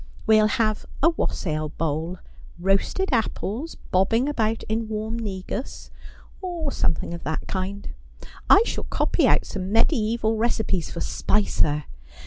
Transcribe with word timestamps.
We'll 0.25 0.47
have 0.47 0.87
a 1.03 1.09
wassail 1.09 1.69
bowl: 1.69 2.17
roasted 2.57 3.09
apples 3.11 3.75
bobbing 3.91 4.27
about 4.27 4.63
in 4.63 4.87
warm 4.87 5.19
negus, 5.19 5.91
or 6.41 6.71
something 6.71 7.13
of 7.13 7.23
that 7.23 7.47
kind. 7.47 7.87
I 8.49 8.63
shall 8.65 8.85
copy 8.85 9.27
out 9.27 9.45
some 9.45 9.69
mediasval 9.71 10.39
recipes 10.39 10.89
for 10.89 11.01
Spicer. 11.01 11.83